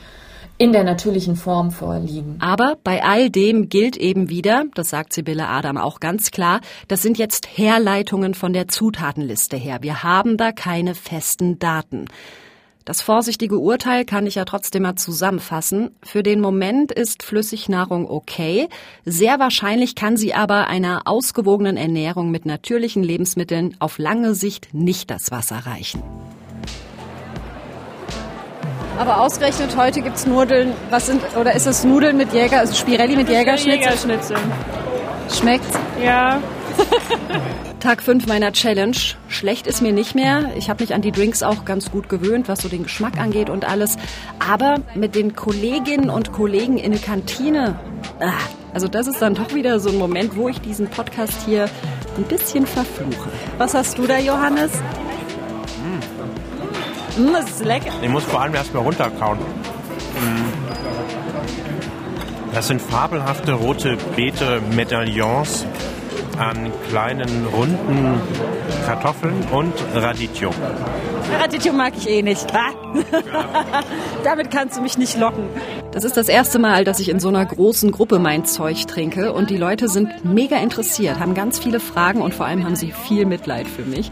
[0.58, 2.38] in der natürlichen Form vorliegen.
[2.39, 7.02] Aber bei all dem gilt eben wieder, das sagt Sibylle Adam auch ganz klar, das
[7.02, 9.80] sind jetzt Herleitungen von der Zutatenliste her.
[9.82, 12.06] Wir haben da keine festen Daten.
[12.86, 15.96] Das vorsichtige Urteil kann ich ja trotzdem mal zusammenfassen.
[16.04, 18.67] Für den Moment ist Flüssignahrung okay.
[19.06, 25.12] Sehr wahrscheinlich kann sie aber einer ausgewogenen Ernährung mit natürlichen Lebensmitteln auf lange Sicht nicht
[25.12, 26.04] das Wasser reichen.
[29.00, 30.74] Aber ausgerechnet heute gibt es Nudeln.
[30.89, 33.80] Was sind, oder ist es Nudeln mit Jäger, also Spirelli mit Jägerschnitzel?
[33.80, 34.38] Jägerschnitzel.
[35.30, 35.80] Schmeckt's?
[36.02, 36.41] Ja.
[37.84, 38.96] Tag 5 meiner Challenge.
[39.28, 40.54] Schlecht ist mir nicht mehr.
[40.56, 43.50] Ich habe mich an die Drinks auch ganz gut gewöhnt, was so den Geschmack angeht
[43.50, 43.98] und alles.
[44.39, 47.78] Aber mit den Kolleginnen und Kollegen in der Kantine,
[48.22, 48.32] ah,
[48.74, 51.65] also das ist dann doch wieder so ein Moment, wo ich diesen Podcast hier
[52.15, 53.30] ein bisschen verfluche.
[53.58, 54.72] Was hast du da, Johannes?
[57.17, 57.22] Mm.
[57.22, 57.91] Mm, das ist lecker.
[58.02, 59.39] Ich muss vor allem erstmal runterkauen.
[59.39, 60.54] Mm.
[62.54, 65.65] Das sind fabelhafte rote Beete-Medaillons
[66.38, 68.19] an kleinen runden
[68.86, 70.50] Kartoffeln und Radicchio.
[71.39, 72.46] Radicchio mag ich eh nicht.
[74.24, 75.46] Damit kannst du mich nicht locken.
[75.91, 79.34] Das ist das erste Mal, dass ich in so einer großen Gruppe mein Zeug trinke
[79.34, 82.91] und die Leute sind mega interessiert, haben ganz viele Fragen und vor allem haben sie
[82.91, 84.12] viel Mitleid für mich.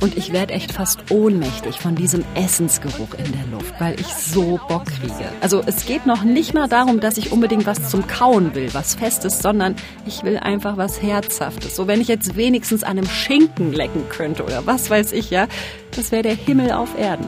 [0.00, 4.60] Und ich werde echt fast ohnmächtig von diesem Essensgeruch in der Luft, weil ich so
[4.68, 5.32] Bock kriege.
[5.40, 8.94] Also es geht noch nicht mal darum, dass ich unbedingt was zum Kauen will, was
[8.94, 11.74] Festes, sondern ich will einfach was Herzhaftes.
[11.76, 15.48] So wenn ich jetzt wenigstens an einem Schinken lecken könnte oder was weiß ich ja,
[15.94, 17.26] das wäre der Himmel auf Erden.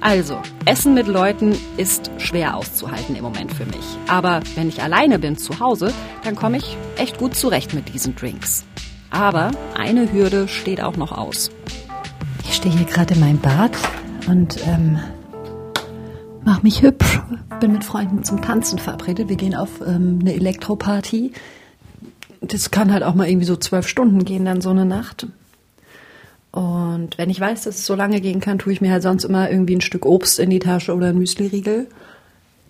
[0.00, 3.84] Also, Essen mit Leuten ist schwer auszuhalten im Moment für mich.
[4.08, 5.92] Aber wenn ich alleine bin zu Hause,
[6.24, 8.64] dann komme ich echt gut zurecht mit diesen Drinks.
[9.10, 11.50] Aber eine Hürde steht auch noch aus.
[12.44, 13.72] Ich stehe hier gerade in meinem Bad
[14.28, 14.98] und ähm,
[16.44, 17.20] mach mich hübsch.
[17.60, 19.28] Bin mit Freunden zum Tanzen verabredet.
[19.28, 21.32] Wir gehen auf ähm, eine Elektroparty.
[22.40, 25.26] Das kann halt auch mal irgendwie so zwölf Stunden gehen, dann so eine Nacht.
[26.52, 29.24] Und wenn ich weiß, dass es so lange gehen kann, tue ich mir halt sonst
[29.24, 31.86] immer irgendwie ein Stück Obst in die Tasche oder ein Müsliriegel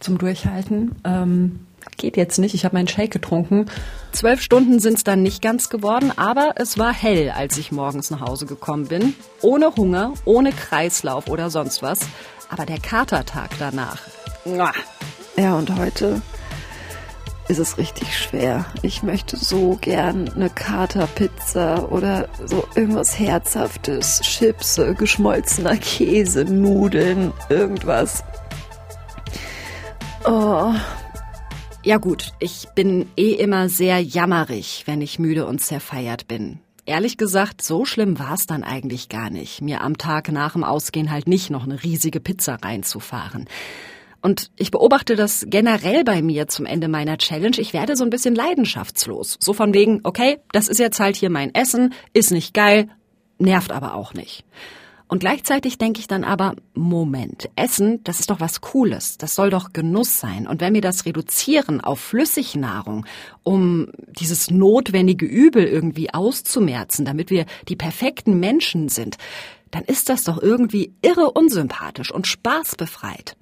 [0.01, 0.97] zum Durchhalten.
[1.05, 1.61] Ähm,
[1.97, 3.67] geht jetzt nicht, ich habe meinen Shake getrunken.
[4.13, 8.11] Zwölf Stunden sind es dann nicht ganz geworden, aber es war hell, als ich morgens
[8.11, 9.15] nach Hause gekommen bin.
[9.43, 12.01] Ohne Hunger, ohne Kreislauf oder sonst was.
[12.49, 13.99] Aber der Katertag danach.
[15.37, 16.21] Ja, und heute
[17.51, 18.65] ist es richtig schwer.
[18.83, 28.23] Ich möchte so gern eine Katerpizza oder so irgendwas Herzhaftes, Chips, geschmolzener Käse, Nudeln, irgendwas.
[30.25, 30.73] Oh.
[31.83, 36.61] Ja gut, ich bin eh immer sehr jammerig, wenn ich müde und zerfeiert bin.
[36.85, 40.63] Ehrlich gesagt, so schlimm war es dann eigentlich gar nicht, mir am Tag nach dem
[40.63, 43.49] Ausgehen halt nicht noch eine riesige Pizza reinzufahren.
[44.21, 47.57] Und ich beobachte das generell bei mir zum Ende meiner Challenge.
[47.57, 49.39] Ich werde so ein bisschen leidenschaftslos.
[49.41, 52.91] So von wegen, okay, das ist jetzt halt hier mein Essen, ist nicht geil,
[53.39, 54.45] nervt aber auch nicht.
[55.11, 59.51] Und gleichzeitig denke ich dann aber, Moment, Essen, das ist doch was Cooles, das soll
[59.51, 60.47] doch Genuss sein.
[60.47, 63.05] Und wenn wir das reduzieren auf Flüssignahrung,
[63.43, 63.89] um
[64.21, 69.17] dieses notwendige Übel irgendwie auszumerzen, damit wir die perfekten Menschen sind,
[69.73, 73.37] dann ist das doch irgendwie irre unsympathisch und spaßbefreit.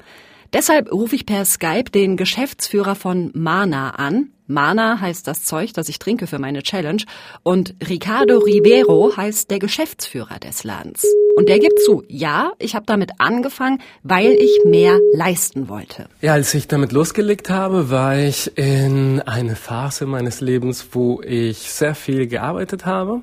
[0.52, 4.30] Deshalb rufe ich per Skype den Geschäftsführer von Mana an.
[4.46, 7.02] Mana heißt das Zeug, das ich trinke für meine Challenge.
[7.42, 11.04] Und Ricardo Rivero heißt der Geschäftsführer des Ladens.
[11.36, 16.08] Und der gibt zu, ja, ich habe damit angefangen, weil ich mehr leisten wollte.
[16.22, 21.70] Ja, als ich damit losgelegt habe, war ich in eine Phase meines Lebens, wo ich
[21.70, 23.20] sehr viel gearbeitet habe.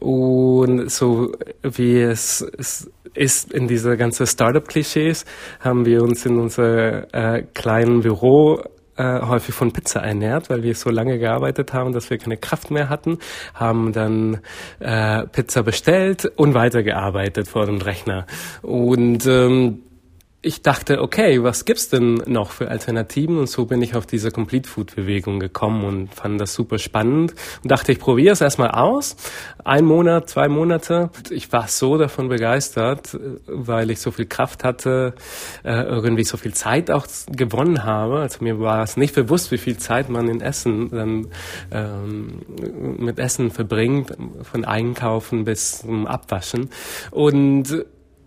[0.00, 5.24] Und so wie es, es ist in diese ganze Startup-Klischees,
[5.60, 8.62] haben wir uns in unser äh, kleinen Büro
[8.96, 12.70] äh, häufig von Pizza ernährt, weil wir so lange gearbeitet haben, dass wir keine Kraft
[12.70, 13.18] mehr hatten,
[13.54, 14.38] haben dann
[14.78, 18.26] äh, Pizza bestellt und weitergearbeitet vor dem Rechner.
[18.62, 19.82] Und ähm,
[20.44, 23.38] ich dachte, okay, was gibt's denn noch für Alternativen?
[23.38, 27.34] Und so bin ich auf diese Complete Food Bewegung gekommen und fand das super spannend
[27.62, 29.16] und dachte, ich probiere es erstmal aus.
[29.64, 31.10] Ein Monat, zwei Monate.
[31.30, 35.14] Ich war so davon begeistert, weil ich so viel Kraft hatte,
[35.64, 38.18] äh, irgendwie so viel Zeit auch gewonnen habe.
[38.18, 41.28] Also mir war es nicht bewusst, wie viel Zeit man in Essen dann
[41.70, 42.42] ähm,
[42.98, 46.68] mit Essen verbringt, von Einkaufen bis zum Abwaschen.
[47.10, 47.84] Und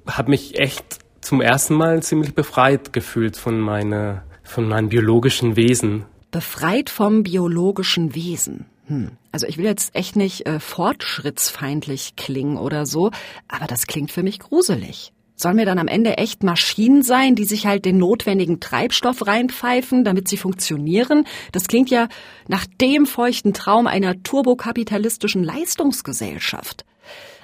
[0.07, 6.05] habe mich echt zum ersten Mal ziemlich befreit gefühlt von meiner, von meinem biologischen Wesen.
[6.31, 8.65] Befreit vom biologischen Wesen.
[8.87, 9.11] Hm.
[9.31, 13.11] Also ich will jetzt echt nicht äh, fortschrittsfeindlich klingen oder so,
[13.47, 15.13] aber das klingt für mich gruselig.
[15.39, 20.03] Sollen wir dann am Ende echt Maschinen sein, die sich halt den notwendigen Treibstoff reinpfeifen,
[20.03, 21.25] damit sie funktionieren?
[21.51, 22.07] Das klingt ja
[22.47, 26.85] nach dem feuchten Traum einer turbokapitalistischen Leistungsgesellschaft.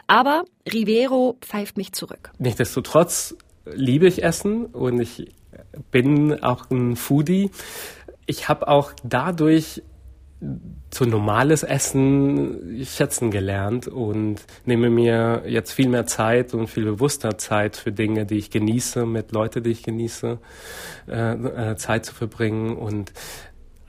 [0.08, 2.32] Aber Rivero pfeift mich zurück.
[2.40, 5.34] Nichtsdestotrotz liebe ich Essen und ich
[5.91, 7.52] bin auch ein Foodie.
[8.26, 9.82] Ich habe auch dadurch
[10.93, 17.38] so normales Essen schätzen gelernt und nehme mir jetzt viel mehr Zeit und viel bewusster
[17.38, 20.39] Zeit für Dinge, die ich genieße, mit Leuten, die ich genieße,
[21.08, 23.13] äh, äh Zeit zu verbringen und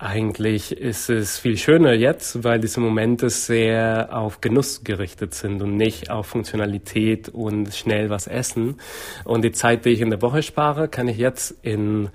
[0.04, 5.76] eigentlich ist es viel schöner jetzt, weil diese Momente sehr auf Genuss gerichtet sind und
[5.76, 8.76] nicht auf Funktionalität und schnell was essen.
[9.24, 12.10] Und die Zeit, die ich in der Woche spare, kann ich jetzt in,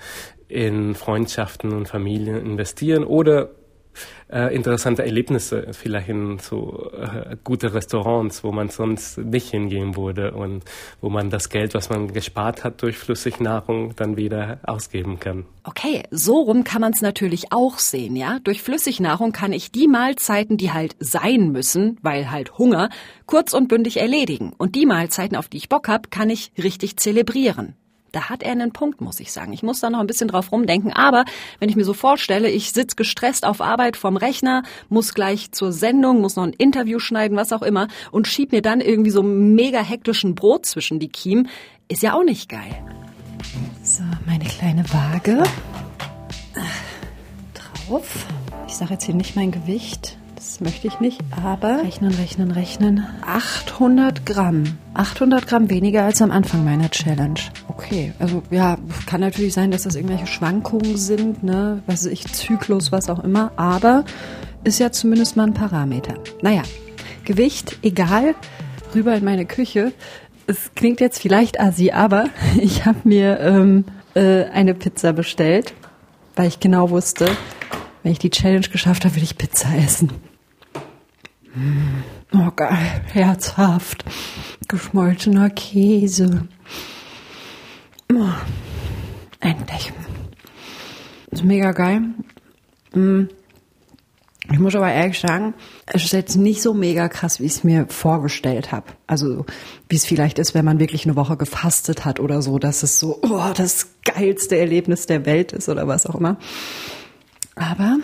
[0.48, 3.50] in Freundschaften und Familien investieren oder
[4.32, 10.32] äh, interessante Erlebnisse, vielleicht in so äh, gute Restaurants, wo man sonst nicht hingehen würde
[10.32, 10.64] und
[11.02, 15.46] wo man das Geld, was man gespart hat durch Flüssignahrung, dann wieder ausgeben kann.
[15.64, 18.40] Okay, so rum kann man es natürlich auch sehen, ja?
[18.44, 22.90] Durch Flüssignahrung kann ich die Mahlzeiten, die halt sein müssen, weil halt Hunger,
[23.26, 24.54] kurz und bündig erledigen.
[24.58, 27.76] Und die Mahlzeiten, auf die ich Bock hab, kann ich richtig zelebrieren.
[28.12, 29.54] Da hat er einen Punkt, muss ich sagen.
[29.54, 30.94] Ich muss da noch ein bisschen drauf rumdenken.
[30.94, 31.26] Aber
[31.60, 35.72] wenn ich mir so vorstelle, ich sitze gestresst auf Arbeit vom Rechner, muss gleich zur
[35.72, 39.24] Sendung, muss noch ein Interview schneiden, was auch immer, und schieb mir dann irgendwie so
[39.24, 41.50] mega hektischen Brot zwischen die Kiemen,
[41.88, 42.84] ist ja auch nicht geil.
[43.84, 45.44] So, meine kleine Waage.
[47.54, 48.26] Drauf.
[48.68, 50.19] Ich sage jetzt hier nicht mein Gewicht.
[50.40, 53.06] Das möchte ich nicht, aber rechnen, rechnen, rechnen.
[53.26, 54.64] 800 Gramm.
[54.94, 57.42] 800 Gramm weniger als am Anfang meiner Challenge.
[57.68, 62.26] Okay, also ja, kann natürlich sein, dass das irgendwelche Schwankungen sind, ne, was weiß ich,
[62.32, 64.06] Zyklus, was auch immer, aber
[64.64, 66.14] ist ja zumindest mal ein Parameter.
[66.42, 66.64] Naja,
[67.26, 68.34] Gewicht, egal,
[68.96, 69.92] rüber in meine Küche.
[70.48, 72.30] Es klingt jetzt vielleicht assi, aber
[72.62, 75.74] ich habe mir ähm, äh, eine Pizza bestellt,
[76.38, 77.28] weil ich genau wusste,
[78.04, 80.29] wenn ich die Challenge geschafft habe, will ich Pizza essen.
[82.34, 84.06] Oh geil, herzhaft.
[84.68, 86.48] Geschmolzener Käse.
[88.14, 88.30] Oh,
[89.40, 89.92] endlich.
[91.32, 92.02] Ist mega geil.
[92.94, 93.26] Mm.
[94.52, 95.54] Ich muss aber ehrlich sagen,
[95.86, 98.88] es ist jetzt nicht so mega krass, wie ich es mir vorgestellt habe.
[99.06, 99.46] Also
[99.90, 103.00] wie es vielleicht ist, wenn man wirklich eine Woche gefastet hat oder so, dass es
[103.00, 106.38] so oh, das geilste Erlebnis der Welt ist oder was auch immer.
[107.56, 107.98] Aber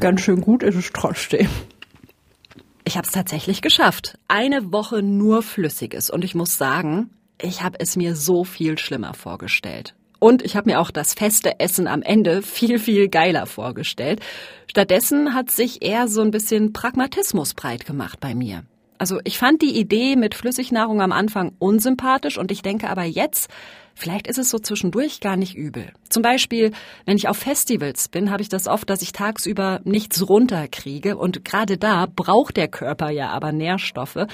[0.00, 1.48] ganz schön gut ist es trotzdem.
[2.84, 4.18] Ich habe es tatsächlich geschafft.
[4.28, 6.10] Eine Woche nur Flüssiges.
[6.10, 9.94] Und ich muss sagen, ich habe es mir so viel schlimmer vorgestellt.
[10.18, 14.20] Und ich habe mir auch das feste Essen am Ende viel, viel geiler vorgestellt.
[14.68, 18.62] Stattdessen hat sich eher so ein bisschen Pragmatismus breit gemacht bei mir.
[18.98, 23.50] Also ich fand die Idee mit Flüssignahrung am Anfang unsympathisch und ich denke aber jetzt,
[23.94, 25.92] Vielleicht ist es so zwischendurch gar nicht übel.
[26.08, 26.72] Zum Beispiel,
[27.06, 31.44] wenn ich auf Festivals bin, habe ich das oft, dass ich tagsüber nichts runterkriege und
[31.44, 34.26] gerade da braucht der Körper ja aber Nährstoffe.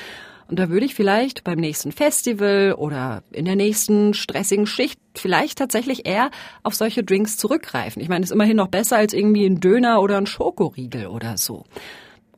[0.49, 5.59] Und da würde ich vielleicht beim nächsten Festival oder in der nächsten stressigen Schicht vielleicht
[5.59, 6.31] tatsächlich eher
[6.62, 8.01] auf solche Drinks zurückgreifen.
[8.01, 11.37] Ich meine, es ist immerhin noch besser als irgendwie ein Döner oder ein Schokoriegel oder
[11.37, 11.64] so.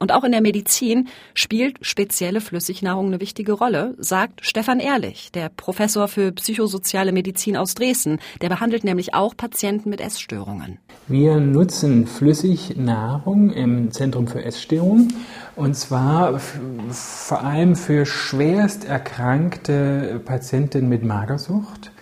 [0.03, 5.51] Und auch in der Medizin spielt spezielle Flüssignahrung eine wichtige Rolle, sagt Stefan Ehrlich, der
[5.51, 8.19] Professor für psychosoziale Medizin aus Dresden.
[8.41, 10.79] Der behandelt nämlich auch Patienten mit Essstörungen.
[11.07, 15.13] Wir nutzen Flüssignahrung im Zentrum für Essstörungen
[15.55, 21.93] und zwar vor allem für schwerst erkrankte Patienten mit Magersucht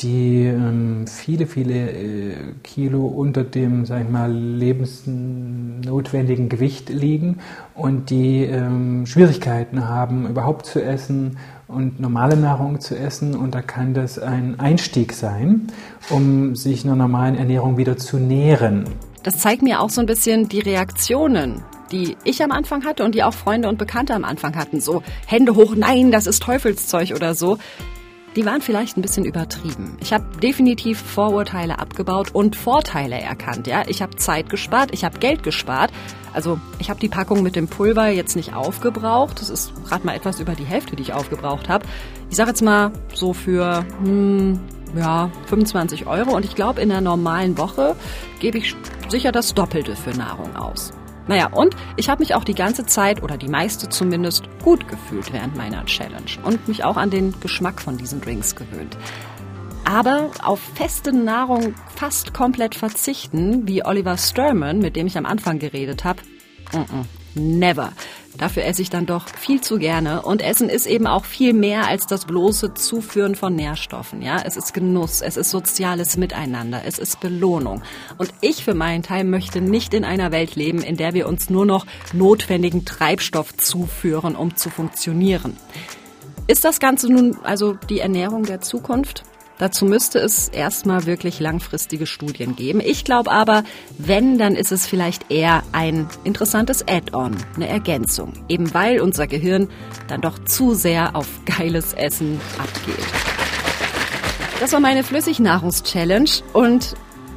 [0.00, 7.38] die ähm, viele, viele äh, Kilo unter dem, sag ich mal, lebensnotwendigen Gewicht liegen
[7.74, 13.36] und die ähm, Schwierigkeiten haben, überhaupt zu essen und normale Nahrung zu essen.
[13.36, 15.68] Und da kann das ein Einstieg sein,
[16.10, 18.86] um sich einer normalen Ernährung wieder zu nähren.
[19.22, 23.14] Das zeigt mir auch so ein bisschen die Reaktionen die ich am Anfang hatte und
[23.14, 24.80] die auch Freunde und Bekannte am Anfang hatten.
[24.80, 27.58] So Hände hoch, nein, das ist Teufelszeug oder so
[28.36, 29.96] die waren vielleicht ein bisschen übertrieben.
[30.00, 33.66] Ich habe definitiv Vorurteile abgebaut und Vorteile erkannt.
[33.66, 35.92] Ja, ich habe Zeit gespart, ich habe Geld gespart.
[36.32, 39.40] Also ich habe die Packung mit dem Pulver jetzt nicht aufgebraucht.
[39.40, 41.84] Das ist gerade mal etwas über die Hälfte, die ich aufgebraucht habe.
[42.30, 44.58] Ich sage jetzt mal so für hm,
[44.96, 47.96] ja 25 Euro und ich glaube in einer normalen Woche
[48.40, 48.74] gebe ich
[49.08, 50.92] sicher das Doppelte für Nahrung aus.
[51.28, 55.32] Naja, und ich habe mich auch die ganze Zeit oder die meiste zumindest gut gefühlt
[55.32, 58.96] während meiner Challenge und mich auch an den Geschmack von diesen Drinks gewöhnt.
[59.84, 65.58] Aber auf feste Nahrung fast komplett verzichten, wie Oliver Sturman, mit dem ich am Anfang
[65.58, 66.22] geredet habe,
[67.34, 67.92] never.
[68.38, 70.22] Dafür esse ich dann doch viel zu gerne.
[70.22, 74.22] Und Essen ist eben auch viel mehr als das bloße Zuführen von Nährstoffen.
[74.22, 77.82] Ja, es ist Genuss, es ist soziales Miteinander, es ist Belohnung.
[78.16, 81.50] Und ich für meinen Teil möchte nicht in einer Welt leben, in der wir uns
[81.50, 85.56] nur noch notwendigen Treibstoff zuführen, um zu funktionieren.
[86.46, 89.24] Ist das Ganze nun also die Ernährung der Zukunft?
[89.58, 92.80] Dazu müsste es erstmal wirklich langfristige Studien geben.
[92.80, 93.64] Ich glaube aber,
[93.98, 99.68] wenn, dann ist es vielleicht eher ein interessantes Add-on, eine Ergänzung, eben weil unser Gehirn
[100.08, 103.06] dann doch zu sehr auf geiles Essen abgeht.
[104.60, 106.94] Das war meine Flüssignahrungs-Challenge und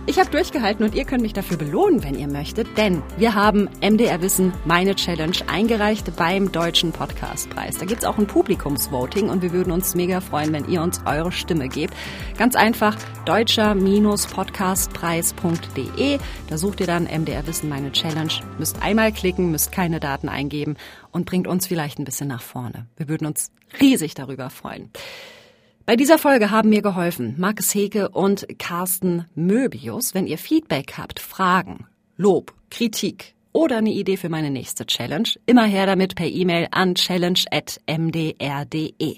[0.08, 3.70] ich habe durchgehalten und ihr könnt mich dafür belohnen, wenn ihr möchtet, denn wir haben
[3.82, 7.78] MDR Wissen meine Challenge eingereicht beim Deutschen Podcastpreis.
[7.78, 11.32] Da gibt's auch ein Publikumsvoting und wir würden uns mega freuen, wenn ihr uns eure
[11.32, 11.96] Stimme gebt.
[12.38, 16.20] Ganz einfach deutscher-podcastpreis.de.
[16.50, 18.34] Da sucht ihr dann MDR Wissen meine Challenge.
[18.60, 20.76] Müsst einmal klicken, müsst keine Daten eingeben
[21.12, 22.86] und bringt uns vielleicht ein bisschen nach vorne.
[22.98, 24.92] Wir würden uns riesig darüber freuen.
[25.86, 30.16] Bei dieser Folge haben mir geholfen Markus Heke und Carsten Möbius.
[30.16, 31.86] Wenn ihr Feedback habt, Fragen,
[32.18, 36.96] Lob, Kritik oder eine Idee für meine nächste Challenge, immer her damit per E-Mail an
[36.96, 39.18] challenge.mdr.de.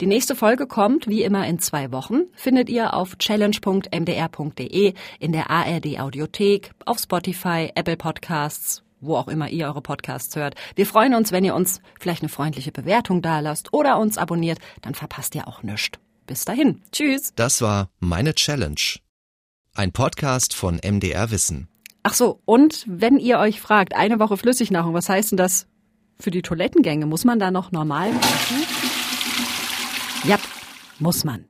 [0.00, 2.22] Die nächste Folge kommt, wie immer, in zwei Wochen.
[2.34, 9.50] Findet ihr auf challenge.mdr.de, in der ARD Audiothek, auf Spotify, Apple Podcasts, wo auch immer
[9.50, 10.54] ihr eure Podcasts hört.
[10.74, 14.94] Wir freuen uns, wenn ihr uns vielleicht eine freundliche Bewertung dalasst oder uns abonniert, dann
[14.94, 15.98] verpasst ihr auch nichts.
[16.26, 16.80] Bis dahin.
[16.92, 17.34] Tschüss.
[17.34, 18.80] Das war Meine Challenge.
[19.74, 21.68] Ein Podcast von MDR Wissen.
[22.04, 25.66] Ach so, und wenn ihr euch fragt, eine Woche Flüssignahrung, was heißt denn das
[26.18, 27.06] für die Toilettengänge?
[27.06, 28.56] Muss man da noch normal machen?
[30.24, 30.38] Ja,
[30.98, 31.46] muss man.